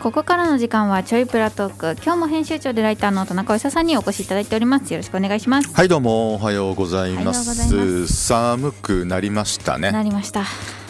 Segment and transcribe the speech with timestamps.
[0.00, 2.02] ここからの時間はちょいプラトーク。
[2.02, 4.90] 今日も編集長でライターの田中久さんにお越しいただいております。
[4.94, 5.70] よろしくお願いします。
[5.74, 6.36] はいどうも。
[6.36, 8.06] おはようございます。
[8.08, 10.44] 寒くなりましたなねりました。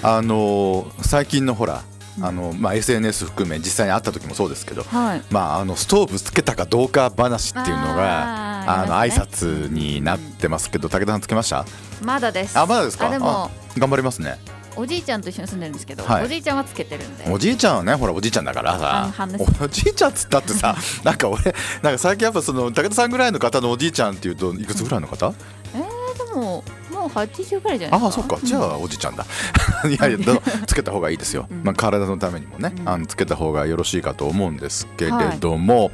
[0.05, 1.83] あの最近のほら
[2.23, 5.23] あのまあ SNS 含め実際に会った時もそうですけどはい。
[5.31, 11.65] まああのストーブつけたかどうか話っていうのがあーあの挨拶になってますけど武田さんつけました？
[12.05, 12.57] まだです。
[12.57, 13.11] あまだですか？
[13.11, 14.37] 頑張りますね
[14.77, 16.25] おじいちゃんと一緒に住んでるんですけど、はい。
[16.25, 17.25] おじいちゃんはつけてるんで。
[17.31, 19.13] おじいちゃんはねほらおじいちゃんだからさ。
[19.15, 19.65] 半々です。
[19.65, 21.43] おじいちゃんっつったってさなんか俺
[21.83, 25.35] なんか最近やっぱその武田さんぐらいの方のおじいちゃんっていうといくつぐらいの方？
[25.75, 28.07] えー、でももう80ぐらいじゃないですか？
[28.07, 28.39] ああそっか。
[28.43, 29.25] じゃあおじちゃんだ。
[29.89, 30.19] いやいや
[30.67, 31.63] つけた方がいいですよ、うん。
[31.63, 32.89] まあ、体のためにもね、うん。
[32.89, 35.91] あのつけた方がよろしいかと思うんですけれども、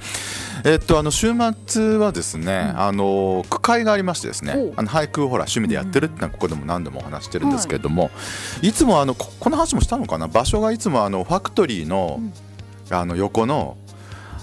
[0.64, 1.32] えっとあの週
[1.66, 2.80] 末はですね、うん。
[2.80, 4.72] あの句会がありましてですね。
[4.76, 8.10] あの俳句をほら趣味でやってるってのはここでも何度もお話してるんですけれども、
[8.62, 10.28] い、つもあのここの話もしたのかな？
[10.28, 12.20] 場所がいつもあのファクトリーの,、
[12.90, 13.76] あの横の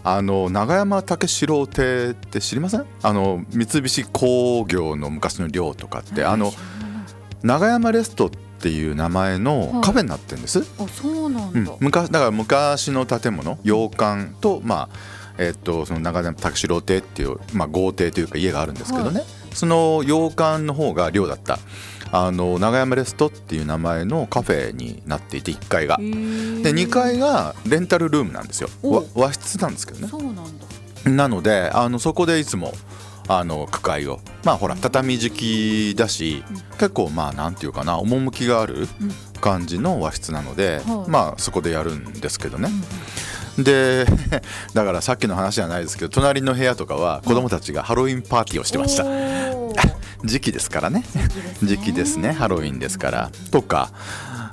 [0.04, 2.86] あの長山武四郎邸って知りません？
[3.02, 6.26] あの三菱工業の昔の寮とかって。
[6.26, 6.52] あの
[7.42, 14.90] 長山レストっていう名前のカフェになってるんです、あそうなんだ、うん、昔だから昔の建物洋館とまあ
[15.38, 19.24] えっとその長山武四郎邸っていう、まあ、豪邸というか家があるんですけどね、
[19.54, 21.60] その洋館の方が寮だった
[22.16, 25.98] あの長山レストっていう名前のカフェになっていて1階が。
[25.98, 28.70] で2階がレンタルルームなんですよ。
[29.16, 30.08] 和室なんですけどね。
[30.08, 31.10] そうなんだ。
[31.10, 32.72] なのであのそこでいつも
[33.28, 36.58] あの区会をまあほら畳敷きだし、うん。
[36.78, 38.88] 結構まあなんていうかな趣があるうん。
[39.42, 41.10] 感じの和室なので、はい。
[41.10, 42.70] まあそこでやるんですけどね。
[43.58, 44.06] う、んで
[44.74, 49.04] だからさっきの話じゃないですけど隣の部屋とかは子供たちがハロウィンパーティーをしてました、
[50.24, 51.04] 時期ですからね。
[51.62, 52.32] 時期ですね。
[52.32, 53.32] ハロウィンですから。
[53.52, 53.92] とか。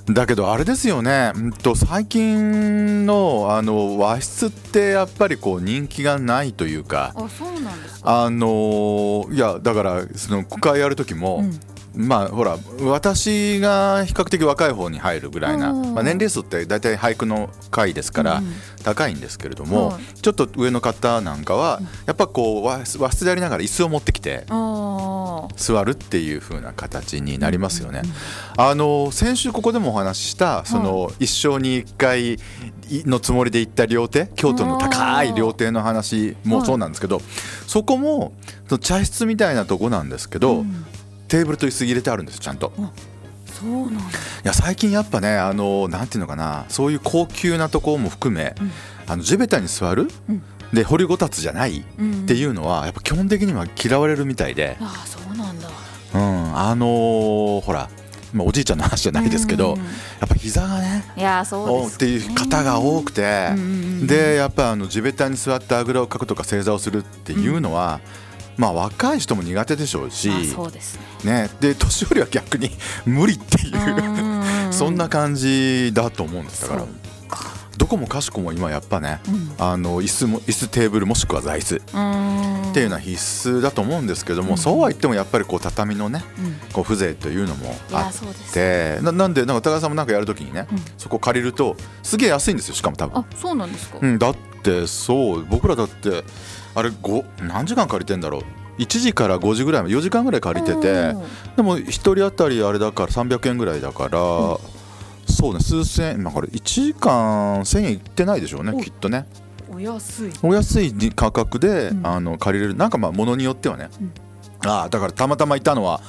[0.09, 1.33] だけどあれですよね。
[1.35, 7.13] うんと最近のあの和室ってやっぱりこう人気がないというか。
[7.14, 8.25] あそうなんですか。
[8.25, 11.61] あのーいやだからその区会やる時も、うん
[11.95, 15.95] まあほら私が比較的若い方に入るぐらいな、うん。
[15.95, 18.55] まあ、年齢層って大体俳句の会ですからうん。
[18.83, 20.02] 高いんですけれども、はい。
[20.20, 24.46] ちょっと上の方なんかはやっぱこう和室でやりながら椅子を持ってきて
[25.56, 28.02] 座るっていう風な形になりますよね。
[28.56, 32.39] あの先週ここでもお話ししたその一生に一回
[33.06, 37.20] のつもりで行った料亭京都の高い料亭の話もそうなんですけど、
[37.67, 38.33] そこも
[38.80, 40.86] 茶室みたいなとこなんですけど、うん
[41.30, 42.73] テーブルと椅子入れてあるんですちゃんと。
[43.46, 44.01] そうなんだ。
[44.01, 44.05] い
[44.45, 48.70] や最近やっぱねあのなんていうのかなそういう高級なところも含め、うん。
[49.07, 50.42] あの地べたに座る、うん。
[50.73, 52.27] で掘りごたつじゃないっうん。
[52.27, 55.68] ていうのはやっぱ基本的には嫌われるみたいで、ああそうなんだ。
[56.13, 57.89] うん、あのーほら、
[58.33, 59.85] まあ、おじいちゃんの話じゃないですけど、うんや
[60.27, 63.67] っぱ膝がねいやそうですっていう方が多くて、うんうんう
[64.05, 68.01] んでやっぱあの地べたに座ってあぐらをかくとか正座をするっていうのは、
[68.61, 71.45] まあ若い人も苦手でしょうし、あそうですね。
[71.45, 72.71] ね、で年寄りは逆に
[73.07, 76.63] 無理っていうう そんな感じだと思うんです。
[76.63, 76.87] だから
[77.80, 79.55] どこもかしこも今やっぱねうん。
[79.58, 81.77] あの椅子も椅子テーブルもしくは座椅子。
[81.77, 82.73] っうん。
[82.74, 84.58] ていうのは必須だと思うんですけども、うん。
[84.58, 86.52] そうは言ってもやっぱりこう畳のねうん。
[86.73, 90.79] こう風情というのもいあってななんでなんかお互いさんもなんかやるときにね、うん。
[90.98, 93.18] そこ借りるとすげえ安いんですよしかも多分。
[93.18, 93.98] あそうなんですか？
[94.01, 96.23] うん、だってそう僕らだって
[96.74, 98.42] あれご何時間借りてんだろう
[98.79, 101.23] ？1時から5時ぐらいまで4時間ぐらい借りててうん
[101.57, 104.18] でも1人当たりあれだから300円ぐらいだから、
[105.30, 109.27] そうね数千円まあこれ1時間1000円いってないでしょうねおきっとね。
[109.73, 110.30] お安い。
[110.42, 112.07] お安い価格で、うん。
[112.07, 112.77] あの借りれる。
[112.77, 114.13] なんかまあ物によってはね、うん。
[114.68, 116.01] ああだからたまたまいたのは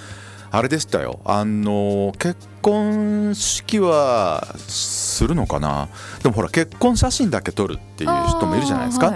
[0.54, 1.22] あれでしたよ。
[1.24, 5.88] あの結婚式はするのかな。
[6.22, 9.14] でもほら結婚写真だけ撮るっていう人もいるじゃないですか、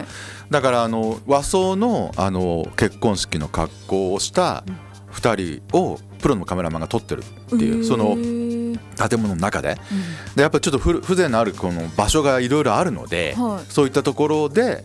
[0.49, 4.63] だからあの和装のあの結婚式の格好をした
[5.11, 8.16] 2人をプロのカメラマンが撮ってるっていう、その
[9.09, 9.77] 建物の中で。
[10.35, 13.72] でやっぱりちょっとふ風情のあるこの場所がいろいろあるので、はい。
[13.72, 14.83] そういったところで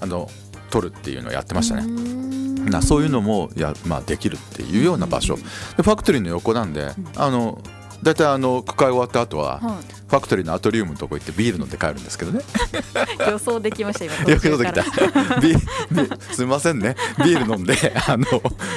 [0.00, 0.28] あの
[0.70, 1.86] 撮るっていうのをやってましたね。
[1.86, 5.42] ねなそういうのもや、まあ、できるっていうような場所、で
[5.82, 7.60] ファクトリーの横なんで、あの
[8.02, 9.80] 大体あの区会終わった後は、は
[10.12, 12.40] ファクトリーのアトリウムのとこ行ってビール飲んで帰るんですけどね。
[12.40, 14.14] い 予想できました今。
[14.30, 14.84] よく出てきた。
[16.34, 16.96] すみませんね。
[17.24, 17.74] ビール飲んで
[18.06, 18.26] あの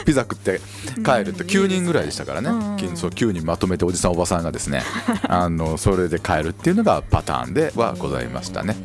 [0.06, 0.62] ピザ食って
[1.04, 4.84] 帰るとうん9人ぐらいでしたからね、うんきそう9人まとめておじさんおばさんがですね
[5.28, 8.78] あのそれで帰るっていうのがパターンではございましたね。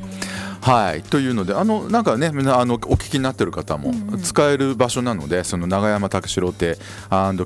[0.60, 1.02] はい。
[1.02, 4.22] というのであのなんかねみんなあのお聞きになってる方もうんうん。
[4.22, 6.76] 使える場所なのでその長山拓司郎亭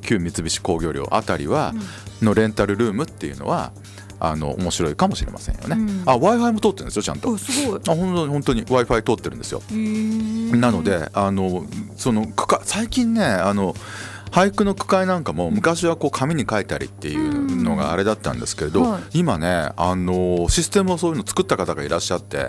[0.03, 1.73] 旧三菱工業寮あたりは
[2.23, 3.73] のレンタルルームっていうのは
[4.21, 6.03] あの面白いかもしれませんよね、うん。
[6.07, 7.31] あ w i f i も通ってるんですよちゃんと。
[7.31, 7.81] おすごい。
[7.89, 9.63] あ本当に本当に w i f i 通ってるんですよ。
[10.57, 11.67] なのであの
[11.97, 13.75] その区会最近ねあの
[14.31, 19.19] 俳句の句会なんかも昔はこう紙に書いたりっていうのがあれだったんですけれど、はい。
[19.21, 22.49] 今ねあのシステムをそういうの作った方がいらっしゃって、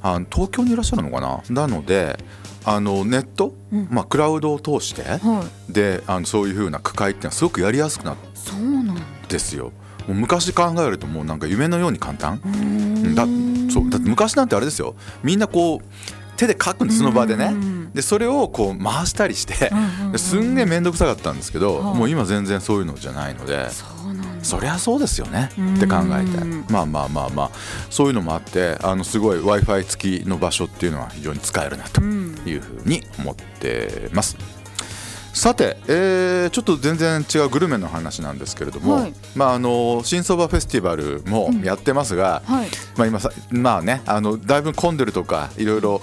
[0.00, 1.42] あの東京にいらっしゃるのかな？
[1.50, 2.18] なので
[2.64, 3.88] あのネット、うん。
[3.90, 5.72] まあ、クラウドを通してはい。
[5.72, 8.96] であのそういうふうな区会っていうのはすごくやりやすくなったん
[9.28, 9.72] ですよ。
[10.06, 12.40] 昔考えるともうなんか夢のように簡単。
[13.14, 13.26] だ
[13.72, 14.94] そうだって昔なんてあれですよ。
[15.22, 15.80] みんなこう
[16.36, 17.46] 手で書くんですその場でね。
[17.46, 19.72] うんでそれをこう回したりして
[20.18, 21.94] すんげえ面倒くさかったんですけどはい。
[21.96, 23.70] もう今全然そういうのじゃないので。
[23.70, 25.50] そうなんだそりゃそうですよね。
[25.58, 25.74] うん。
[25.76, 26.72] って考えて。
[26.72, 27.50] まあまあまあまあ。
[27.90, 32.36] そういうのもあってあのすごい w i f i 付きの場所っていうのは非常に使えるなとうん。
[32.46, 34.36] いうふうに思ってます。
[35.38, 39.14] さて、えーちょっと全然違うグルメの話なんですけれども、はい。
[39.36, 42.68] まあ、あの新相場フェスティバルもやってますが、はい。
[42.96, 46.00] まあ、今さまあねあのだいぶ混んでるとかいろいろ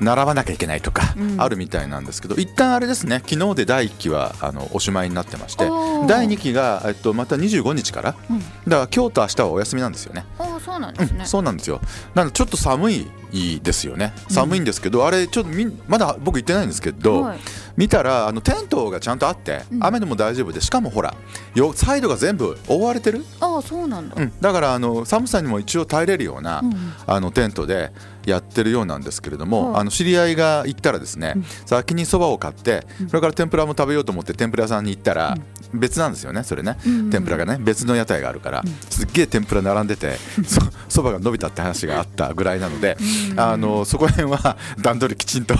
[0.00, 1.40] 並ばなきゃいけないとかうん。
[1.40, 5.64] あるみたいなんですけど、一旦あれですね昨日で第1期はあのおしまいになってまして
[6.06, 8.38] 第2期が、えっと、また25日からうん。
[8.38, 10.26] だから今日と明日はお休みなんですよね。
[10.38, 11.24] あそうなんですね。
[11.24, 11.80] そうなんですよ。
[12.14, 14.12] なのでちょっと寒いですよね。
[14.28, 17.38] 寒いんですけど、あれちょっとみんまだ僕行ってないんですけど、はい
[17.76, 19.84] 見たらあのテントがちゃんとあって、うん。
[19.84, 21.14] 雨でも大丈夫でしかもほら
[21.54, 24.14] よサイドが全部覆われてる、あそうなんだ。
[24.16, 26.74] うん、だからあの寒さにも一応耐えれるような、うん。
[27.06, 27.92] あのテントで
[28.26, 29.80] やってるようなんですけれども、はい。
[29.82, 31.44] あの知り合いが行ったらですね、うん。
[31.66, 33.08] 先にそばを買ってうん。
[33.08, 35.36] それから天ぷらも食べようと思って天ぷら屋さんに行ったら、
[35.72, 38.72] 別なんですよねそれね、うん天ぷらがね別の屋台があるから、うん。
[38.90, 40.16] すっげえ天ぷら並んでて
[40.46, 42.96] そそばが伸びたって話があったぐらいなので、
[43.32, 43.40] うん。
[43.40, 45.54] あのそこら辺は段取りきちんと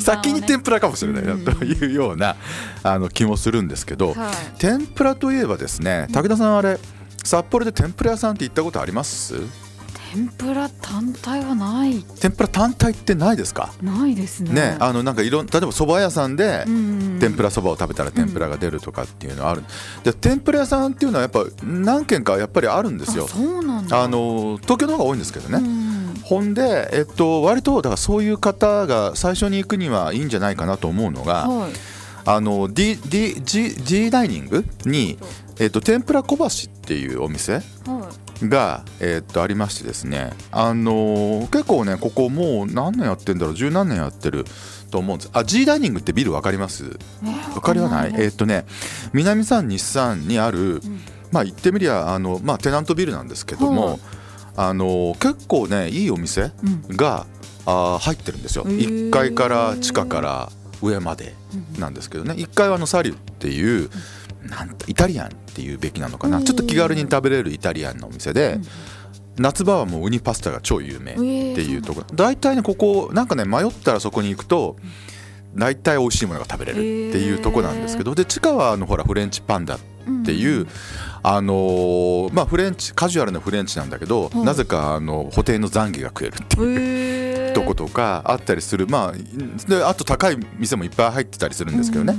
[0.00, 2.36] 先に天ぷらかもしれないなうんというような
[2.82, 4.34] あの気もするんですけど、はい。
[4.58, 6.78] 天ぷらといえばですね武田さんあれ
[7.24, 9.34] 札幌で天ぷら屋さんって行ったことあります？
[10.12, 12.04] 天ぷら単体はない。
[12.20, 13.72] 天ぷら単体ってないですか？
[13.80, 14.52] ないですね。
[14.52, 19.64] ねあのなんかいろん例えば蕎麦屋さんでうん天ぷらそばを食べたら天ぷらが出るとかっていうのはある、
[20.04, 23.24] で天ぷら屋さんっていうのはやっぱ何軒かやっぱりあるんですよ。
[23.24, 24.02] あそうなんだ。
[24.02, 25.92] あの東京の方が多いんですけどね、うん
[26.22, 31.72] ほんで、えっと、割とだからそういう方が最初に行くにはいいんじゃないかなと思うのが、はい。
[32.24, 35.18] あの D D G, G ダイニングに、
[35.58, 36.48] えっと、天ぷら小橋っ
[36.82, 38.08] ていうお店は
[38.42, 40.32] が、えっと、ありましてですね。
[40.50, 43.54] あの結構ねここもう何年やってんだろう。
[43.54, 44.44] 十何年やってる
[44.90, 45.30] と思うんです。
[45.32, 46.84] あ G ダイニングってビル分かります？
[46.84, 46.88] い
[47.54, 48.64] 分かりはないえっとね
[49.12, 50.80] 南三日産にある、ん。
[51.30, 53.98] まあ言ってみりゃあの、まあ、テナントビルなんですけども、はい
[54.54, 56.52] あの結構ねいいお店
[56.88, 56.96] うん。
[56.96, 57.26] が、
[57.64, 58.64] あー入ってるんですよ。
[58.66, 59.08] へー。
[59.08, 60.50] 1階から地下から
[60.82, 61.34] 上まで
[61.78, 62.34] なんですけどね。
[62.34, 63.88] 1階はあのサリュっていう
[64.48, 66.38] なんとイタリアンっていうべきなのかな。
[66.38, 66.44] うん。
[66.44, 68.58] ちょっと気軽に食べれるイタリアンのお店で
[69.38, 72.06] 夏場はもうウニパスタが超有名っていうところ。
[72.14, 74.76] 大体ねここなんかね迷ったらそこに行くと
[75.54, 79.78] 大体美味しいものが食べれるっていうとこなんですけどで地下はあのほらフレンチパンダっ
[80.24, 80.66] ていう、
[81.22, 88.86] あのーまあフレンチカジュアルなフレンチなんだけど、はいなぜかあの補填のザンギが食えるっていうとことかあったりする。
[88.86, 92.14] まあであと高い店もいっぱい入ってたりするんですけどね、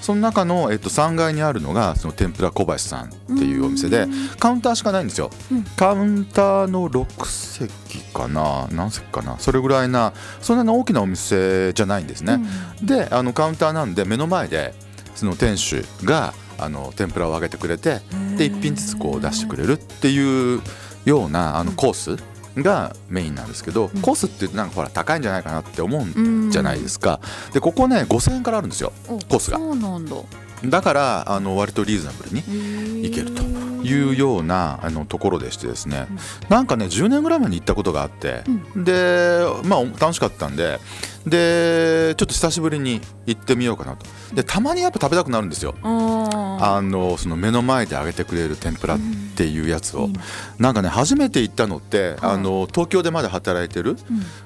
[0.00, 4.06] その中の、えっと、3階にあるのがその天ぷら小橋さんっていうお店で
[4.38, 5.64] カウンターしかないんですよ、うん。
[5.64, 8.68] カウンターの6席かな？
[8.70, 9.38] 何席かな？
[9.38, 12.40] それぐらいなそんなに大きなお店じゃないんですね、
[12.82, 14.74] であのカウンターなんで目の前で
[15.14, 18.00] その店主があの天ぷらを揚げてくれて
[18.36, 20.60] で1品ずつこう出してくれるっていう
[21.04, 22.22] ようなあのコース
[22.62, 24.00] がメインなんですけど、うん。
[24.02, 27.20] コースってなんかほら高いんじゃないかなって思ううんんじゃないですか、
[27.52, 29.58] でここね5000円からあるんですよおコースが。
[29.58, 30.16] そうなんだ。
[30.64, 33.42] だからあの割とリーズナブルにいけると
[33.84, 36.08] いうようなあのところでしてですね、
[36.48, 38.42] なんかね10年ぐらい前に行ったことがあって、
[38.74, 40.80] でまあ楽しかったんで
[41.24, 44.04] でちょっと久しぶりに行ってみようかなと。
[44.34, 45.76] でたまにやっぱ食べたくなるんですよ。
[45.82, 48.98] ああのその目の前で揚げてくれる天ぷら
[49.38, 50.12] っていうやつを、うん
[50.58, 53.98] なんかね初めて行ったのって、はいあの東京でまだ働いてるうん。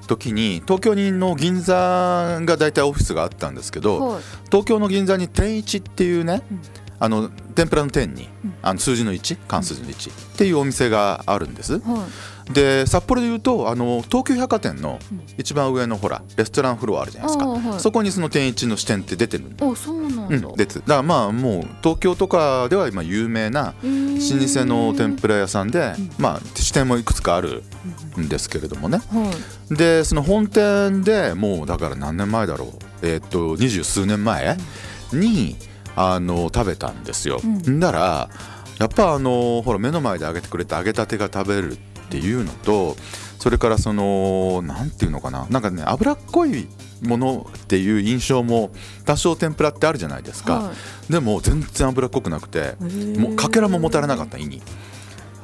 [0.07, 4.23] 時に東京にの銀座が大体オフィスがあったんですけど、はい。
[4.47, 6.61] 東京の銀座に天一っていうね、うん。
[6.99, 8.55] あの天ぷらの天に、うん。
[8.61, 12.07] あの数字の1関数字の1っていうお店があるんです、は
[12.51, 15.23] で札幌でいうとあの東急百貨店のうん。
[15.39, 20.49] 一番上のほらレストランフロアあるじゃないですか、はいそこにその天一の支店って出てるんいおそうなんだ。
[20.49, 26.11] うん、出てだからまあもう東京とかでは今有名な老舗の天ぷら屋さんで、うん。
[26.19, 27.63] まあ支店もいくつかある
[28.19, 28.99] んですけれどもね。
[28.99, 29.33] は
[29.71, 29.75] い。
[29.75, 32.69] でその本店でもうだから何年前だろう。
[33.03, 34.57] えーっと二十数年前
[35.13, 35.57] に
[35.97, 37.81] あの食べたんですよ、うん。
[37.81, 38.31] だから
[38.79, 42.97] やっぱあのほら目の前で揚げてくれて揚げたてが食べれるっていうのと
[43.39, 46.69] それからそのなんていうのかななんかね脂っこい
[47.03, 48.71] ものっていう印象も
[49.05, 50.73] 多少天ぷらってあるじゃないですか、は
[51.11, 54.63] でも全然脂っこくなくていもうかけらももたれなかった胃に。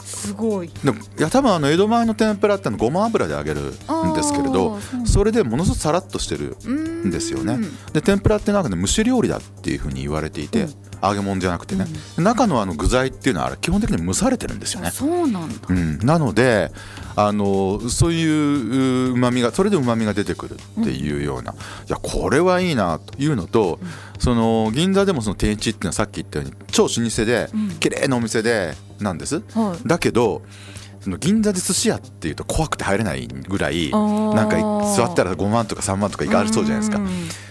[0.04, 0.70] すごい。
[0.82, 7.58] でもいや多分あの江戸前の天ぷらってのはごま油で揚げるんですけれどそれでものすごくさらっとしてるんですよね。
[7.92, 11.86] で天ぷらってなんかね蒸し料理だっていうふうに言われていて、うん揚げ物じゃなくてね、
[12.16, 14.88] 中のあの具材っていうのはあれ基本的に蒸されてるんですよね。
[14.88, 15.54] あそうなんだ。
[15.68, 16.70] うん、なので
[17.16, 21.56] あのそういううまみがそれでうまみが出てくるっていうような、い
[21.88, 23.78] やこれはいいなというのと、
[24.18, 27.68] その銀座でもその天一っていうのはさっき言ったように超老舗で、うん。
[27.78, 29.42] 綺麗なお店でなんです。
[29.54, 29.88] はい。
[29.88, 30.42] だけど
[31.08, 34.58] その銀座で寿司屋っていうと怖くて入れないぐらいなんか
[34.94, 36.98] 座ったら5万とか3万とかいかれそうじゃないですか。
[36.98, 37.08] うん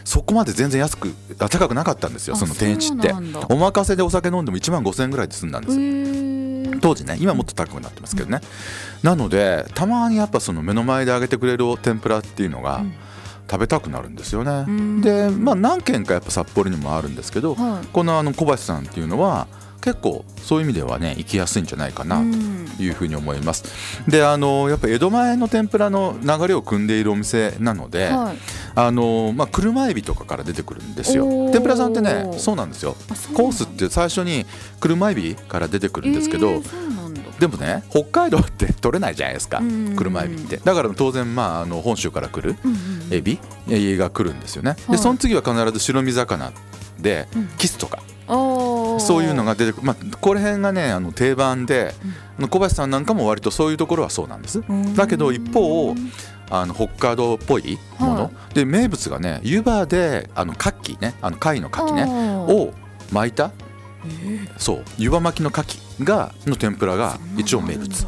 [0.07, 3.13] そこまで全然安くあ高くなかったんですよあその天一って。
[3.49, 8.39] お任せでお酒飲んでも1万5000円ぐらいで済んだんです当時ね今もっと高くなってますけどね、
[9.03, 12.93] なのでたまにやっぱその目の前で揚げてくれる天ぷらっていうのがうん。
[13.49, 15.01] 食べたくなるんですよね、うん。
[15.01, 17.87] でまあ何軒かやっぱ札幌にもあるんですけど、はい。
[17.87, 19.47] このあの小橋さんっていうのは
[19.87, 22.67] 結構そういう意味ではね行きやすいんじゃないかなうん。
[22.75, 23.63] というふうに思います。
[24.05, 28.37] であのやっぱ江戸前の天ぷらの流れを組んでいるお店なので、はい。
[28.75, 31.25] あのまあ、車エビとかから出てくるんですよ。
[31.53, 32.97] 天ぷらさんってねそうなんですよ。
[33.33, 34.45] コースって最初に
[34.81, 36.97] 車エビから出てくるんですけど、えー
[37.39, 39.95] でもね北海道って 取れないじゃないですかうん。
[39.95, 40.57] 車エビって。
[40.57, 42.77] だから当然まああの本州から来るうんうん
[43.11, 43.39] エビ
[43.69, 44.71] えが来るんですよね。
[44.71, 44.91] はい。
[44.91, 46.51] でその次は必ず白身魚
[46.99, 47.47] でうん。
[47.57, 47.99] キスとか
[48.99, 49.83] そういうのが出てくる。
[49.83, 51.93] まあこれ辺がねあの定番で
[52.37, 54.61] あの小林さんなんかも割とそういうところはそうなんです。
[54.67, 54.95] うん。
[54.95, 55.95] だけど一方
[56.49, 62.05] あの北海道っぽいもの、はで名物がね湯葉であの牡蠣ねあの貝の牡蠣ね
[62.53, 62.73] を
[63.11, 63.51] 巻いた。
[64.57, 65.61] そう湯葉巻きの牡
[65.99, 68.07] 蠣がの天ぷらが一応名物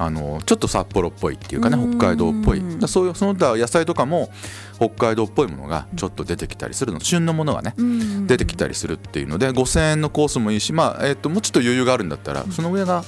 [0.00, 1.98] あのちょっと札幌っぽいっていうかねうん。
[1.98, 2.62] 北海道っぽい。
[2.78, 4.30] だそういうその他野菜とかも
[4.76, 7.00] 北海道っぽいものがちょっと出てきたりするの。
[7.00, 8.26] 旬のものがねうん。
[8.26, 13.04] 出てきたりするっていうので5000円のコースもいいし、まあえっともうちょっと余裕があるんだったらその上が、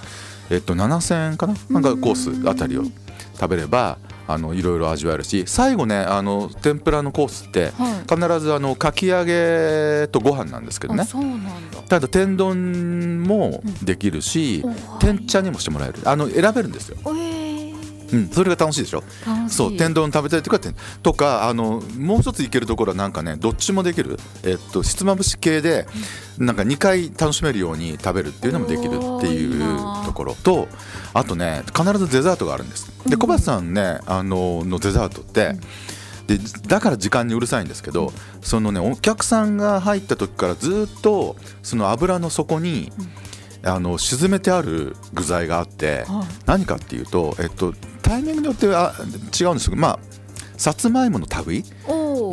[0.51, 1.55] えっと7000円かな？
[1.71, 2.85] なんかコースあたりを
[3.35, 3.99] 食べれば
[4.33, 8.01] あのいろいろ味わえるし最後ねあの天ぷらのコースってはい。
[8.11, 11.03] 必ずあのかき揚げとご飯なんですけどね。
[11.03, 11.79] あそうなんだ。
[11.89, 14.65] ただ天丼もできるし、
[14.99, 15.99] 天茶にもしてもらえる。
[16.05, 17.40] あの選べるんですよ、おえー
[18.13, 19.03] うん、それが楽しいでしょ？
[19.49, 19.77] そう。
[19.77, 20.71] 天丼食べたいとかって。
[21.03, 25.87] とかあのもう一ついけるところはなんかねどっちもできる、えっと、ひつまぶし系で
[26.39, 30.69] なんか2回楽しめるように食べるっていうのもできるっていうなところと
[31.15, 32.91] あとね必ずデザートがあるんです。
[33.07, 35.55] で小林さんねあののデザートって、
[36.27, 36.39] で
[36.69, 42.93] だから時間にうるさいんですけど、そのねお客さんが入った時からずっとその油の底に、
[43.65, 46.27] あの沈めてある具材があって、はい。
[46.47, 47.75] 何かっていうと、えっと、
[48.11, 48.93] タイミングによっては
[49.41, 49.99] 違うんですけどまあ
[50.57, 51.65] さつまいもの類。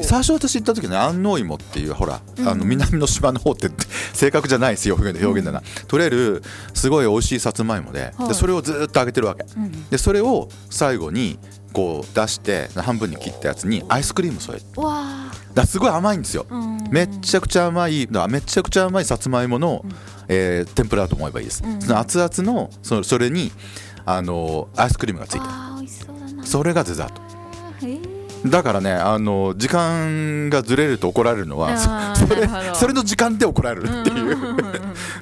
[0.04, 2.48] 最初私行った時に安納芋っていうほら、うん。
[2.48, 3.70] あの南の島の方って
[4.14, 6.44] 正確じゃないですよ表現表現だな、取れる
[6.74, 8.28] すごい美味しいさつまいもで,、はい。
[8.28, 9.46] でそれをずっと揚げてるわけ。
[9.56, 9.90] うん。
[9.90, 11.40] でそれを最後に
[11.72, 14.62] こう出して半分に切ったやつにアイスクリーム添え
[15.54, 16.48] だすごい甘いんですよ、
[16.90, 19.86] めっちゃくちゃ甘いめっちゃくちゃ甘いさつまいもの、
[20.28, 21.82] えー天ぷらだと思えばいいです、うん。
[21.82, 23.54] その熱々のそそれに
[24.08, 27.22] あのアイスクリームがついてそれがデザート。
[28.46, 34.14] だからねあの時間がずれると怒られるのはそれそれの時間で怒られるってい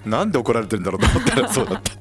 [0.06, 1.98] う,、なんで怒られてるんだろうと思ったらそうだったっ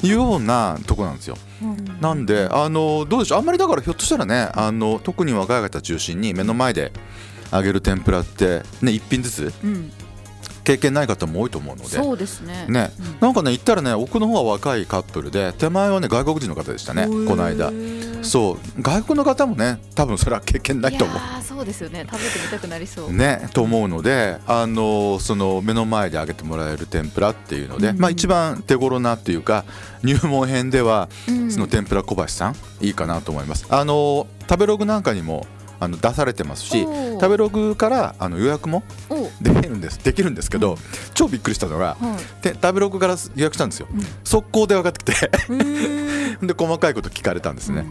[0.00, 1.36] ていうようなとこなんですよ。
[1.62, 2.00] うん。
[2.00, 3.38] なんであのどうでしょう。
[3.38, 6.92] あんまりだからひょっとしたらねあの特に若い方中心に目の前で
[7.52, 9.92] 揚げる天ぷらってね一品ずつうん
[10.64, 11.88] 経験ない方も多いと思うので。
[11.88, 12.66] そうですね。
[12.68, 12.90] ね。
[12.98, 13.20] うん。
[13.20, 17.70] なんかね行ったらね奥の方は若いカップルで手前はね外国人の方でしたねこの間。
[18.22, 18.82] そう。
[18.82, 21.18] 外国の方もね多分それは経験ないと思う。
[21.42, 22.06] そうですよね。
[22.10, 23.12] 食べてみたくなりそう。
[23.12, 27.98] ね、と思うのであのその目の前で揚げてもらえる天ぷらっていうので、うん。
[27.98, 29.64] まあ、一番手頃なっていうか
[30.02, 31.50] 入門編ではうん。
[31.50, 33.66] その天ぷら小橋さんいいかなと思います。
[33.68, 35.46] あの食べログなんかにも
[35.80, 40.78] あの出されてますし食べログからあの予約もおできるんですできるんですけど、
[41.14, 42.42] 超びっくりしたのがはい。
[42.42, 44.00] て食べログから予約したんですよ、うん。
[44.24, 45.30] 速攻で分かってきて。
[45.48, 46.46] うーん。
[46.46, 47.84] で細かいこと聞かれたんですね、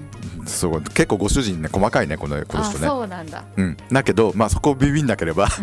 [0.46, 2.88] そう結構ご主人ね細かいねこのこのあ人ね。
[2.88, 3.44] そうなんだ。
[3.56, 5.48] うん、だけど、まあ、そこをビビんなければ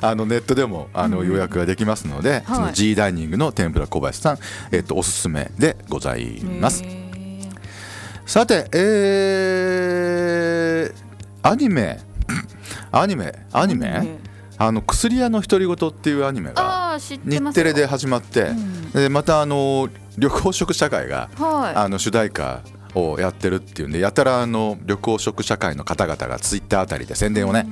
[0.00, 1.28] あのネットでもあのうん。
[1.28, 2.42] 予約ができますので、はい。
[2.46, 4.38] その G ダイニングの天ぷら小林さん、
[4.70, 6.84] えっとおすすめでございます。
[8.26, 11.08] さて、えー
[11.42, 12.00] アニメ
[12.92, 13.32] アニメ？
[13.52, 14.18] アニメ、ね
[14.60, 18.90] あの薬屋の独り言っていうアニメが日テレで始まって、うん。
[18.90, 21.76] でまたあの緑黄色社会が、はい。
[21.76, 22.62] あの主題歌
[22.96, 27.68] をやってるっていうんでやたらあの緑黄色社会の方々がツイッターあたりで宣伝をね、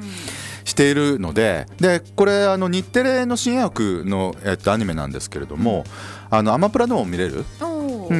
[0.65, 5.83] しているのででこれあの日テレの新薬の、えっと、アニメなんですけれども、
[6.31, 7.45] あのアマプラでも見れる？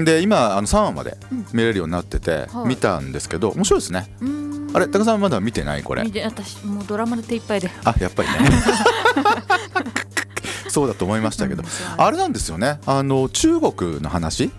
[0.05, 1.17] で今あの3話まで
[1.53, 2.69] 見れるようになってて、はい。
[2.69, 4.13] 見たんですけど面白いですね。
[4.21, 5.83] うーんあれ高さんまだ見てない？
[5.83, 6.03] これ。
[6.25, 7.71] 私もうドラマで手一杯で。
[7.85, 8.35] あやっぱりね。
[10.69, 11.63] そうだと思いましたけど。
[11.97, 12.81] あれなんですよね。
[12.87, 14.51] あの中国の話？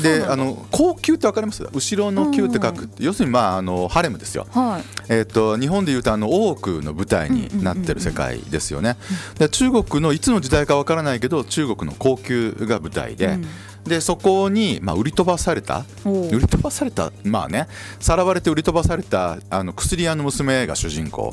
[0.00, 1.62] であの高級ってわかります？
[1.70, 4.46] 後ろの級って書く要するにまああのハレムですよ。
[4.50, 4.82] はい。
[5.10, 8.96] えー、と日本でいうとあの大奥の舞台になってる世界ですよね。
[9.38, 13.46] で中国のいつの時代かわからないけど中国の高級が舞台で、うん
[13.84, 15.84] でそこに、まあ、売り飛ばされた？
[16.04, 17.12] 売り飛ばされた？
[17.24, 17.66] まあね
[17.98, 21.30] さらわれて売り飛ばされたあの薬屋の娘が主人公。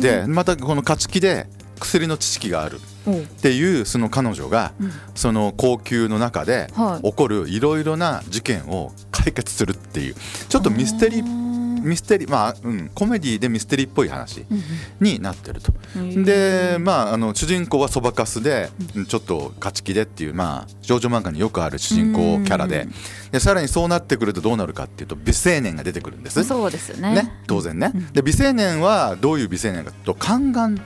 [0.00, 1.46] でまたこの勝ち気で
[1.80, 2.80] 薬の知識がある。
[3.10, 4.92] っていうその彼女が、うん。
[5.16, 7.10] その高級の中ではい。
[7.10, 10.14] 起こるいろいろな事件を解決するっていう。
[10.48, 11.51] ちょっとミステリー
[11.82, 14.62] ミステリーまあ、うん、コメディでミステリーっぽい話うん
[15.00, 15.72] になってると。
[15.96, 18.70] うんでまああの主人公はそばかすで
[19.08, 22.88] ちょっと勝ち気でっていうまあ少女漫画によくある主人公キャラで。
[23.30, 26.44] でさらにそうなってくるとどうなるかっていうと美青年が出てくるんです。
[26.44, 27.14] そうですよね。
[27.14, 27.92] ね、当然ね。
[28.12, 30.80] で美青年はどういう美青年かと宦官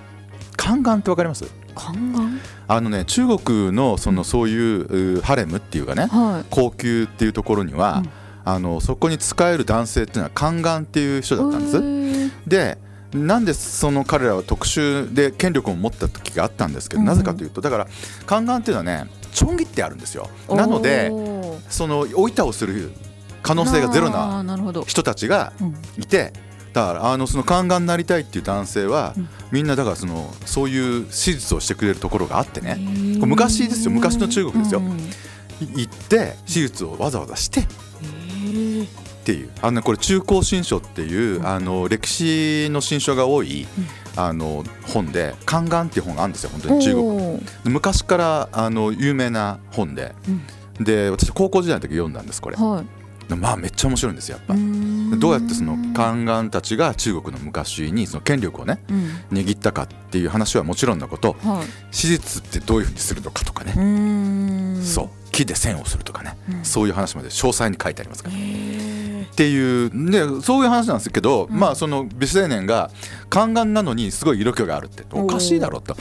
[0.56, 1.44] 宦官ってわかります？
[2.68, 6.46] あのね中国のそのそういううハレムっていうかねはい。
[6.50, 8.02] 高級っていうところには、
[8.48, 12.48] あのそこに仕える男性っていうのは宦官っていう人だったんです。
[12.48, 12.78] で
[13.12, 17.06] なんでその彼らは特殊で権力を持った時があったんですけど、うん。
[17.06, 17.86] なぜかというとだから
[18.28, 20.30] 宦官っていうのはねちょん切ってあるんですよ。
[20.48, 21.10] なので
[21.68, 22.92] その追い倒する
[23.42, 25.74] 可能性がゼロあな人たちがうん。
[25.98, 26.32] いて
[26.72, 29.28] だからあのその宦官になりたいっていう男性は、うん。
[29.50, 32.76] みんなだからそのそういう手術をしてくれるところがあってね。
[33.18, 33.90] 昔ですよ。
[33.90, 34.78] 昔の中国ですよ。
[34.78, 34.98] うんうん。
[34.98, 37.66] い行って手術をわざわざして
[39.26, 39.50] っていう。
[39.60, 43.66] あのねこれ中高新書っていう、あの歴史の新書が多い、
[44.14, 47.40] あの本で「宦官」っていう本があるんですよ本当に中国。
[47.64, 50.14] 昔からあの有名な本で、
[50.80, 52.56] で私高校時代の時読んだんですこれ。
[52.56, 53.28] はい。
[53.28, 54.54] でまあめっちゃ面白いんですよやっぱ。
[55.16, 59.38] どうやってその宦官たちが中国の昔にその権力をねうん。
[59.38, 61.66] 握ったかっていう話はもちろんのことはい。
[61.90, 65.08] 手術ってどういうふうにするのかとかね、そう。
[65.32, 66.64] 木で線をするとかね、うん。
[66.64, 68.36] そういう話まで詳細に書いてありますから
[69.36, 71.60] っていうでそういう話なんですけど、うん。
[71.60, 72.90] まあその美青年が
[73.30, 75.94] 宦官なのにすごい色気があるっておかしいだろうと。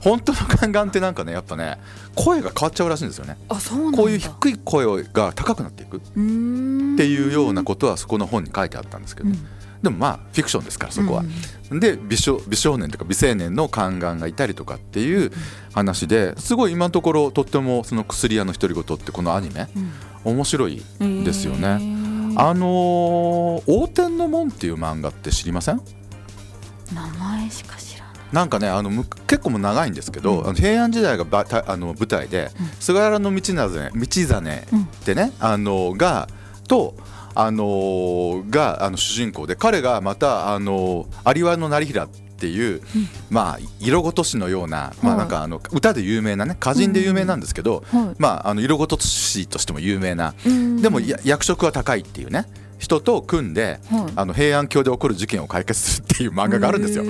[0.00, 1.78] 本当の宦官ってなんかねやっぱね
[2.14, 3.38] 声が変わっちゃうらしいんですよね。
[3.48, 3.98] あそうなんだ。
[3.98, 5.96] こういう低い声が高くなっていく。
[5.96, 9.46] っていうようなことはそこの本に書いてあったんですけど、うん。
[9.82, 11.24] でもまあフィクションですからそこは。
[11.72, 15.32] で美少美少年とか美青年の宦官がいたりとかっていう
[15.74, 19.66] 話ですごい今のところとってもその薬屋の独り言ってこのアニメ
[20.22, 21.95] 面白いうんですよね。
[22.36, 25.80] あのー「王天の門」っていう漫画って知りません？
[26.94, 28.14] 名前しか知らない。
[28.32, 30.54] なんかねあのむ結構もう長いんですけど、うん。
[30.54, 32.66] 平安時代がばたあの舞台で、うん。
[32.80, 34.40] 菅原道真道真
[34.84, 36.28] ってね、あのが
[36.68, 36.96] と
[37.34, 42.82] あのがあの主人公で彼がまたあの有輪の成平っていう、
[43.30, 48.14] まあ色ごとしのような、まあ、はいなんかあの歌で有名なね歌人で有名なんですけど、はい。
[48.18, 50.82] まああの色ごとしとしても有名な、うん。
[50.82, 52.46] でもや役職は高いっていうね
[52.78, 54.12] 人と組んで、はい。
[54.16, 57.04] あの平安京で起こる事件を解決するっていう漫画があるんですよ。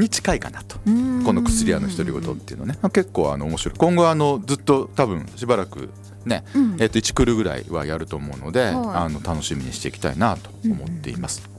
[0.00, 0.78] に近いかなと。
[0.86, 1.22] うん。
[1.22, 3.74] この薬屋の独り言っていうのね、まあ、結構あの面白い。
[3.76, 5.90] 今後あのずっと多分しばらく
[6.24, 6.76] ね、うん。
[6.80, 8.72] えっと1クールぐらいはやると思うので、はい。
[8.72, 11.49] あの楽しみにしていきたいなと思っています。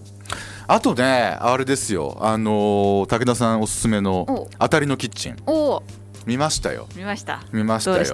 [0.73, 2.17] あとねあれですよ。
[2.21, 5.35] あのー武田さんおすすめのお「当たりのキッチン。
[5.45, 5.51] お。
[5.75, 5.83] お」
[6.25, 6.87] 見ましたよ。
[6.95, 7.41] 見ました。
[7.51, 8.05] 見ましたよ。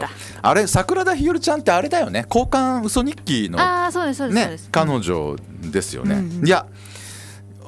[0.42, 2.26] あれ桜田ひよりちゃんってあれだよね。
[2.28, 6.48] 交換嘘日記のああそうですそうですね彼女ですよね、うんうん。
[6.48, 6.66] いや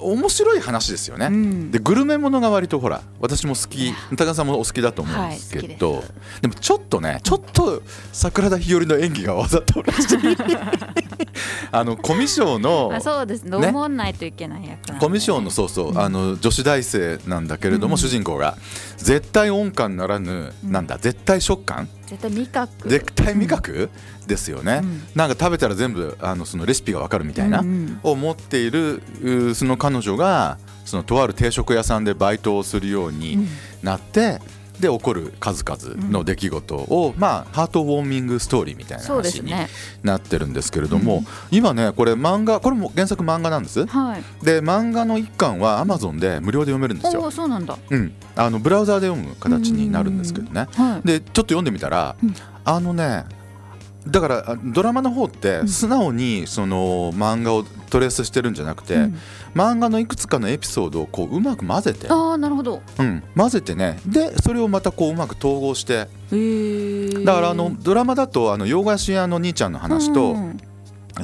[0.02, 1.72] 面白い話ですよね、うん。
[1.72, 7.82] でグルメものが割とほら私も好き高田さんもお好きだと思うんですけど、はい好きでもちょっとねちょっと
[8.12, 10.18] 桜田ひよりの演技がわざとらしい。
[11.72, 13.46] あのコミュ障のあそうです。
[13.50, 17.98] どうもんないといけない役なんでコミュ障のそうそう、あの女子大生なんだけれども、うん。
[17.98, 18.58] 主人公が
[18.98, 20.72] 絶対音感ならぬ、うん。
[20.72, 22.90] なんだ絶対食感絶対味覚。
[22.90, 23.90] 絶対味覚、
[24.26, 25.04] ですよね、うん。
[25.16, 28.00] なんか食べたら全部あのそのレシピがわかるみたいな、うんうん。
[28.04, 33.48] を持っているうその彼女がそのとある定食屋さんでバイトをするように
[33.84, 34.42] なって、
[34.80, 39.68] で起こる数々の出来事を、まあハートウォーミングストーリーみたいな話にね
[40.04, 43.86] なってるんですけれども、今ねこれ漫画これも原作漫画なんです。
[43.86, 44.46] はい。
[44.46, 47.28] で漫画の一巻は Amazon で無料で読めるんですおよ。
[47.28, 47.78] おそうなんだ。
[47.90, 50.68] うん、あのブラウザーで読む形になるんですけどね。
[50.74, 51.08] はい。
[51.08, 52.34] でちょっと読んでみたら、うん。
[52.64, 53.26] あのね
[54.08, 55.68] だからあドラマの方ってん。
[55.68, 59.18] 素直にその漫画をトレースしてるんじゃなくて、うん。
[59.54, 62.82] 漫画のいくつかのエピソードをこううまく混ぜて、ああなるほど。
[62.98, 64.00] うん、混ぜてね。
[64.06, 66.08] でそれをまたこううまく統合して。
[67.26, 70.58] だからあのドラマだとあの洋菓子屋の兄ちゃんの話と、うん。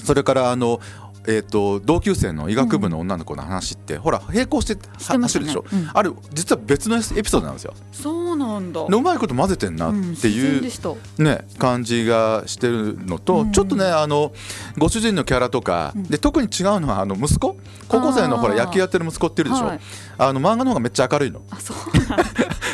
[0.03, 0.81] それからあの、
[1.27, 5.89] えー、と同級生の医学部の女の子の話って、ほら並行してしてね走るでしょ、うん。
[5.93, 7.73] あれ実は別のエピソードなんですよ。
[7.91, 8.85] そうなんだ。
[8.85, 10.93] でうまいこと混ぜてんなっていう然でした。
[11.17, 13.51] ね、感じがしてるのと、うん。
[13.51, 14.33] ちょっとねあの
[14.77, 16.03] ご主人のキャラとか、うん。
[16.03, 17.57] で特に違うのはあの息子？
[17.87, 19.79] 高校生のほら野球やってる息子っているでしょ、はい。
[20.17, 21.41] あの漫画の方がめっちゃ明るいの。
[21.51, 21.77] あそう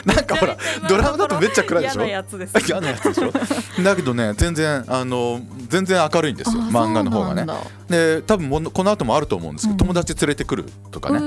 [0.05, 0.57] なんかほら
[0.89, 2.01] ドラマだとめっちゃ暗いでしょ。
[2.01, 3.31] 嫌なやつです 嫌なやつでしょ。
[3.83, 7.45] だけどね全然あの全然明るいんですよあ漫画の方がね。
[7.89, 9.77] で多分もうこの後もあると思うんですけど、うん。
[9.77, 11.19] 友達連れてくるとかね、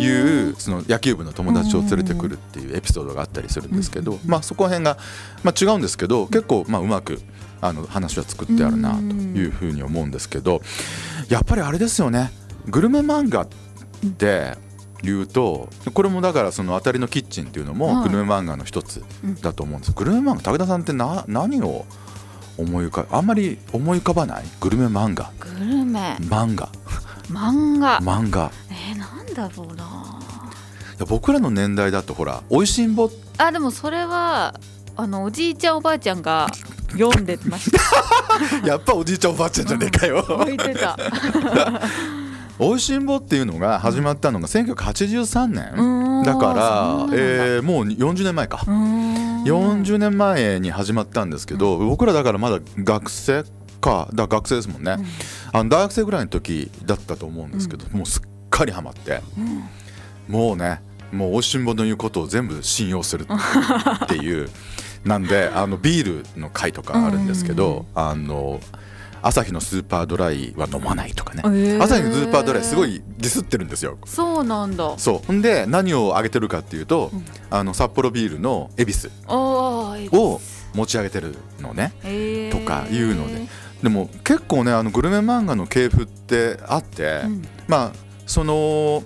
[0.00, 4.98] いうその野球部の友達を連れてくるっていうエピソードがあったりするんですけど、まあ、そこら辺が、
[5.42, 7.20] まあ、違うんですけど結構まあうまく
[7.60, 10.62] あの話は作ってあるなというふうに思うんですけど
[11.28, 12.32] やっぱりあれですよね。
[12.66, 13.48] グルメ漫画っ
[14.18, 14.56] て
[15.02, 18.08] 言うとこれもだからその「当たりのキッチン」っていうのもはい。
[18.08, 19.02] グルメ漫画の一つ
[19.42, 19.92] だと思うんです。
[19.92, 21.84] グルメ漫画武田さんってな何を
[22.60, 24.44] 思い浮かあんまり思い浮かばない？
[24.60, 25.30] グルメ漫画。
[25.40, 26.16] グルメ。
[26.20, 26.68] 漫画。
[27.30, 28.00] 漫画。
[28.00, 28.50] 漫画。
[28.70, 29.84] えー、なんだろうな。
[29.84, 34.54] いや僕らの年代だとほら「おいしんぼ」あでもそれは
[34.96, 36.46] あのおじいちゃんおばあちゃんが
[36.92, 37.80] 読んでました。
[38.66, 40.18] やっぱおじいちゃんおばあちゃんじゃねえかよ。
[40.28, 40.98] 置いてた。
[42.62, 48.60] おいしんぼっていうのが始まったのが1983う年だからえーもう40年前か。
[48.66, 53.44] うーん40年前に始まったんですけど僕らだからまだ学生
[53.80, 54.96] かだ学生ですもんね。
[55.52, 59.64] あの大学生ぐらいの時だったと思うんですけどもうすっかりハマってうん。
[60.32, 60.80] もうね
[61.12, 63.26] もうおいしんぼの言うことを全部信用する
[64.04, 64.48] っていう
[65.04, 68.60] なんであのビールの回とかあるんですけどあの
[69.22, 71.42] 朝日のスーパードライは飲まないとかね。
[71.44, 71.82] へー。
[71.82, 73.98] 朝日のスーパードライすごいディスってるんですよ。
[74.06, 74.98] そうなんだ。
[74.98, 75.26] そう。
[75.26, 79.36] ほんで何を挙げてるかっていうと、うんあの札幌ビールの恵比寿ああ
[80.16, 80.40] を
[80.72, 81.92] 持ち上げてるのね。
[82.04, 82.58] えー。
[82.58, 83.48] とかいうので。
[83.82, 87.42] でも結構ねあのグルメ漫画の系譜ってあって、うん。
[87.66, 87.92] まあ
[88.26, 89.02] その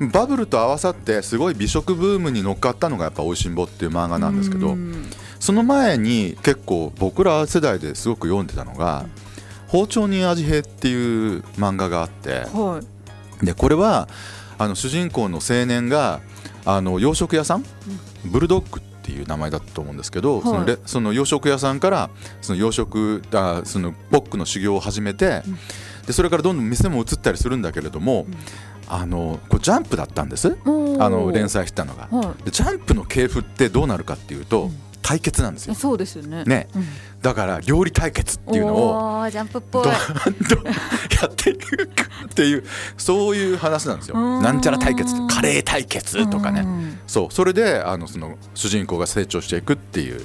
[0.00, 5.10] バブルと合わさってすごい美食ブームに乗っかったのがやっぱ「おいしんぼ」っていう漫画なんですけどうん。
[5.40, 9.06] その前に結構僕ら世代ですごく読んでたのが
[9.68, 10.94] 「包丁に味変」ってい
[11.36, 12.80] う漫画があっては
[13.42, 13.46] い。
[13.46, 14.08] でこれは
[14.58, 16.20] あの主人公の青年が
[16.64, 17.64] あの洋食屋さん？
[18.24, 20.42] ブルドッグっていう名前だったと思うんですけど、はい。
[20.42, 25.58] そのレその洋食屋さんからその洋食あそのボックの修行を始めて、うん。
[26.06, 28.34] でそれからどんどん店も移ったりするんだけれども、うん。
[28.88, 30.56] あのこれジャンプだったんです。
[30.64, 32.08] あの連載してたのが。
[32.10, 35.72] はでジャンプの系譜ってどうなるかっていうと、うん対決なんですよ。
[35.72, 36.44] いそうですよね。
[36.44, 36.68] ね。
[36.74, 36.84] うん。
[37.22, 39.84] だから料理対決っていうのをジャンプっぽい。
[39.84, 39.94] どん
[40.62, 40.72] どんや
[41.26, 41.90] っていく
[42.26, 42.64] っていう
[42.96, 44.18] そういう話なんですよ。
[44.18, 44.42] うん。
[44.42, 46.60] なんちゃら対決カレー対決とかね。
[46.60, 46.98] うん。
[47.06, 47.34] そう。
[47.34, 50.20] それであのその主人公が成長していくっていう。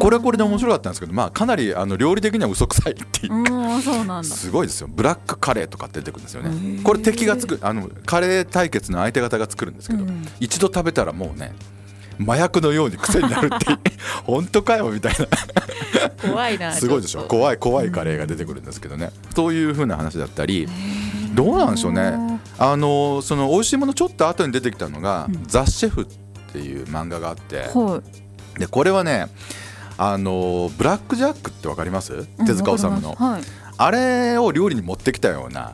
[0.00, 3.34] これはこれで面白かったんですけど、まあ、かなりあの料理的には嘘くさいっていう。
[3.34, 4.24] うんそうなんだ。
[4.24, 4.88] すごいですよ。
[4.90, 6.82] ブラックカレーとかって出てくるんですよね。
[6.82, 10.26] これ敵がつくあのカレー対決の相手方が作るんですけど、うん。
[10.40, 11.54] 一度食べたらもうね
[12.20, 13.66] 麻薬のように癖になるって
[14.24, 16.30] 本当かよみたいな。
[16.30, 17.22] 怖いな すごいでしょ。
[17.22, 20.68] 怖い怖いカレーが出てくるんですけどね、そういう風な話だったり。
[21.34, 22.40] どうなんでしょうね。
[22.58, 25.44] あのその美味しいものちょっと後に出てきたのが「うん。
[25.46, 26.06] ザ・シェフ」っ
[26.52, 27.68] ていう漫画があって。
[27.74, 28.02] は
[28.56, 28.60] い。
[28.60, 29.26] でこれはね
[29.98, 32.26] あのブラック・ジャックってわかります？
[32.38, 33.14] うん手塚治虫の。
[33.14, 33.42] はい。
[33.76, 35.72] あれを料理に持ってきたような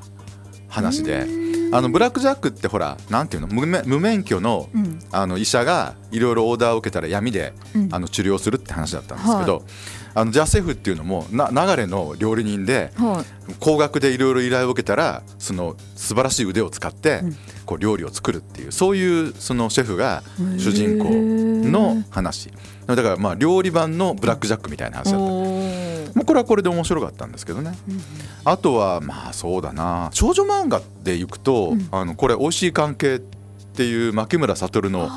[0.75, 1.27] 話で。
[1.73, 3.49] あのブラック・ジャックってほらなんていうの？
[3.49, 5.01] 無免無免許のうん。
[5.11, 7.89] あの医者がいろいろオーダーを受けたら闇でうん。
[7.91, 9.65] あの治療するって話だったんですけど、
[10.15, 13.55] あのジャセフっていうのもな流れの料理人ではい。
[13.59, 17.37] 高額でいろいろ依頼を受けたらその素晴らしい腕を使ってうん。
[17.67, 20.23] こう料理を作るっていうそういうそのシェフが
[20.59, 22.51] 主人公の話。
[22.87, 25.27] だからまあ料理版のブラック・ジャックみたいな話だった。
[25.27, 27.77] おーもうこれはこれで面白かったんですけどね。
[27.89, 28.01] うん
[28.47, 30.11] あとはまあそうだな。
[30.13, 31.89] 少女漫画でいくと、うん。
[31.91, 33.19] あのこれ「美味しい関係」っ
[33.77, 35.09] ていう牧村悟の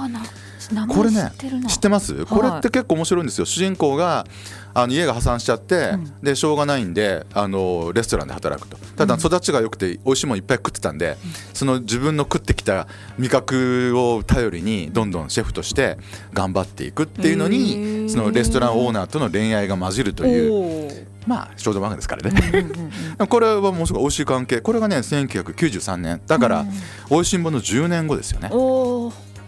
[0.88, 1.32] これね
[1.67, 2.25] 知ってます？
[2.25, 3.45] これって結構面白いんですよ。
[3.45, 4.25] 主人公が
[4.73, 6.21] あの家が破産しちゃって、うん。
[6.21, 8.77] でしょうがないんであのレストランで働くと。
[8.95, 9.19] ただうん。
[9.19, 11.17] 育ちが良くて美味しいものいっぱい食ってたんで、
[11.53, 15.97] その自分の食ってきた味覚を頼りにどんどんシェフとして
[16.34, 18.10] 頑張っていくっていうのへにー。
[18.10, 22.51] そのレストランオーナーとの恋愛が混じるというまあ少女漫画ですからね。
[22.53, 22.71] うんうん
[23.19, 24.62] うん これはもうすごい美味しい関係。
[24.62, 26.21] これがね1993年。
[26.27, 26.69] だからうん
[27.10, 28.49] 「おいしんぼ」の10年後ですよね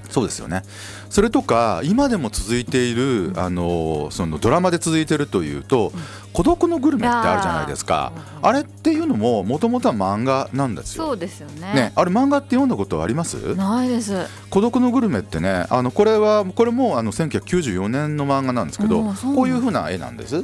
[0.09, 0.63] そうですよね。
[1.09, 5.91] それとか今でも続いているあのそのドラマで続いてるというと
[6.33, 8.11] 「孤独のグルメ」ってあるじゃないですか。
[8.41, 11.05] あれっていうのももともとは漫画なんですよ。
[11.07, 11.73] そうですよね。
[11.73, 13.55] ね、あれ漫画って読んだことはあります？
[13.55, 14.27] ないです。
[14.49, 19.03] 孤独のグルメってねあのこれはこれもあの1994年の漫画なんですけど
[19.35, 20.43] こういう風な絵なんです。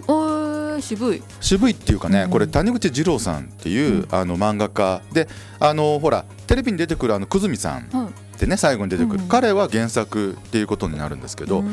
[0.82, 1.24] 渋い。
[1.40, 2.30] 渋いっていうかね、うん。
[2.32, 5.02] これ谷口二郎さんっていう、あの漫画家。
[5.14, 7.90] であのほらテレビに出てくるあの久住さん。
[7.92, 9.30] はいってね最後に出てくる、うん。
[9.30, 11.64] 彼は原作っていうことになるんですけど、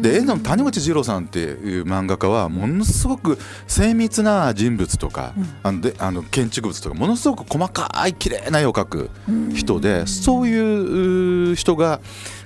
[0.00, 5.46] でで絵の谷口二郎さんっていう漫画家はものすごく精密な人物とか、うん。
[5.62, 9.10] あのであの建築物とかものすごく細かい綺麗な絵を描く
[9.54, 12.00] 人で、そういう人が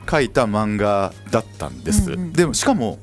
[0.07, 2.99] 描いた漫画だったんです、でもしかも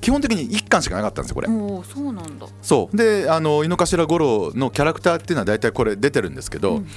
[0.00, 2.46] 基本的に1巻しかなかったんですよこれ、そうなんだ。
[2.62, 2.96] そう。
[2.96, 6.88] であの井の頭五郎のキャラクターっていうのは大体これ出てるんですけど、うん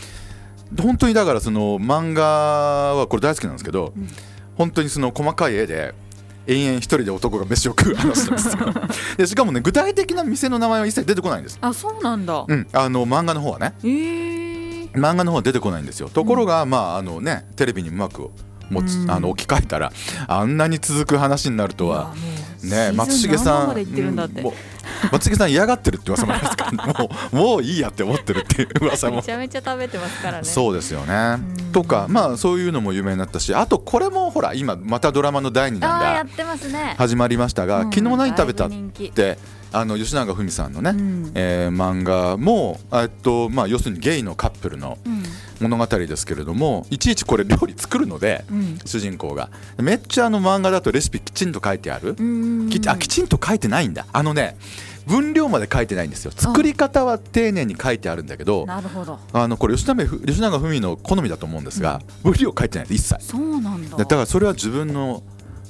[0.78, 4.08] 本当にだからその漫画はこれ大好きなんですけど、うん。
[4.56, 5.96] 本当にその細かい絵で
[6.46, 8.58] 延々一人で男が飯を食う話なんですよ。
[9.18, 12.44] でしかもね具体的な店の名前は一切出てこないんです、あそうなんだ。
[12.46, 13.74] うん、あの漫画の方はね。
[13.84, 13.88] え。
[13.88, 16.10] ー漫画の方は出てこないんですよ。
[16.10, 18.32] ところが、まああのねテレビにうまく
[18.70, 19.12] 持ち、うん。
[19.12, 19.94] あの置き換えたら
[20.28, 22.14] あんなに続く話になるとは。
[22.64, 24.54] ね松重さんうんもう
[25.12, 29.18] 松重さん嫌がってるって噂もありますから、もうもういいやって思ってるっていう噂も。
[29.18, 30.44] めちゃめちゃ食べてますからね。
[30.44, 31.14] そうですよね。
[31.64, 31.72] うん。
[31.72, 36.96] とかまあそういうのも有名になったしあとこれもほら今またドラマの第2弾がやってますね。
[36.98, 39.38] 始まりましたが、うん昨日何食べたって
[39.72, 41.32] あの吉永文さんのね、うん。
[41.36, 45.24] えー漫画もえっとまあ要するにゲイのカップルのうん。
[45.60, 48.80] 物語ですけれどもいちいちこれ料理作るので、うん。
[48.86, 49.50] 主人公が。
[49.78, 52.70] めっちゃあの漫画だとレシピきちんと書いてある、うん。
[52.70, 54.06] きあきちんと書いてないんだ。
[54.14, 54.56] あのね
[55.10, 56.32] 分量まで書いてないんですよ。
[56.36, 59.20] 作り方は丁寧に書いてあるんだけどなるほど。
[59.34, 63.26] あのこれ吉永ふ吉永文の好みだと思うんですが、分量書いてないです一切。
[63.26, 63.98] そうなんだ。
[63.98, 65.24] だからそれは自分の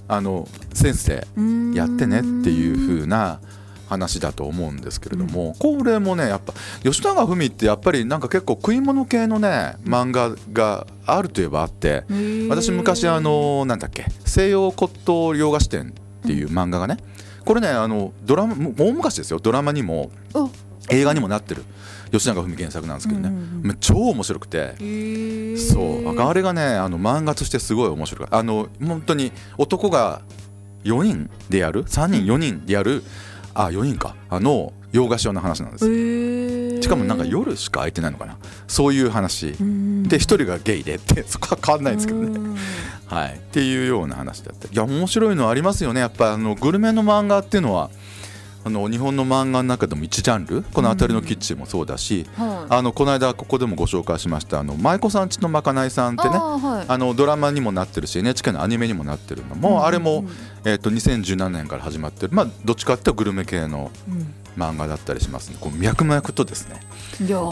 [0.08, 1.28] あのセンスで
[1.74, 3.40] やってねっていう風な
[3.88, 12.06] 話だと思うんですけれども、これもねやっぱ吉永文ってやっぱりなんか結構食い物系のね漫画があるといえばあって
[12.50, 16.98] 私昔あのなんだっけ西洋骨董洋菓子店っていう漫画がね
[17.50, 19.40] これねあのドラマ大昔ですよ。
[19.40, 20.52] ドラマにもお。
[20.92, 21.64] 映画にもなってる。
[22.12, 23.36] 吉永文原作なんですけどね、うん
[23.72, 24.76] うん超面白くて。
[25.58, 26.20] そう。
[26.20, 30.22] あれがねあの漫画としてすごい面白いあの本当に男が
[30.84, 33.02] 4人でやる？3人4人でやる？
[33.56, 34.16] あ4人か。
[34.30, 35.86] あの洋菓子屋の話なんです
[36.82, 38.38] しかもなんか夜しか空いてないのかな？
[38.68, 39.56] そういう話。
[39.60, 40.04] うん。
[40.04, 42.26] で1人がゲイでって そこは変わんないんですけどね。
[42.28, 42.56] うん。
[43.08, 43.34] はい。
[43.36, 44.68] っていうような話だった。
[44.68, 46.02] いや面白いのありますよね。
[46.02, 47.90] やっぱあのグルメの漫画っていうのは
[48.66, 50.64] あの日本の漫画の中でも一ジャンル？
[50.74, 52.74] この「あたりのキッチン」もそうだし、はい。
[52.76, 56.36] あのこの間ここでもご紹介しましたあの舞妓さんちのまかないさんってね。
[56.36, 56.86] あーはい。
[56.88, 59.86] あのドラマにもなってるし NHK のアニメにもなってるのも、うんうんうん。
[59.86, 60.26] あれも、
[60.66, 65.58] えー、と2017年から始まってる、まあ、どっちかっていうとグルメ系のうん漫画だったりしますね。
[65.60, 66.82] こう脈々とですね。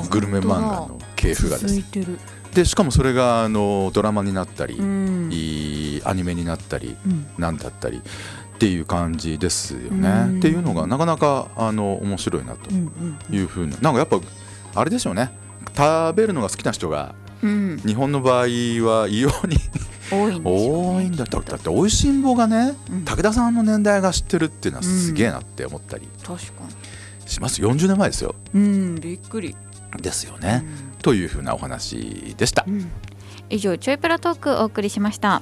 [0.10, 2.20] グルメ漫画の系譜がです続いてる。
[2.54, 5.30] でしかもそれがあのドラマになったり、うん。
[6.04, 7.28] アニメになったりうん。
[7.38, 10.38] なんだったりっていう感じですよね、うん。
[10.40, 14.20] っていうのがなかなかあの面白いなとうんいうふうななんかやっぱ
[14.76, 15.32] あれでしょうね。
[15.76, 19.58] 食べるのが好きな人が日本の場合は異様に
[20.10, 21.26] 多いんでしょうね 多いんだ。
[21.26, 23.06] だだっておいしんぼがね、うん。
[23.06, 26.08] 武田さんの年代が知ってるっていうのはすげえなって思ったり。
[26.26, 26.64] 確か
[27.30, 28.36] します、40年前ですよ。
[28.54, 29.56] にうんびっくり。
[30.02, 30.66] ですよね、
[31.02, 32.66] というふうなお話でした。
[32.68, 32.92] うん。
[33.50, 35.42] 以上ちょいプラトークお送りしました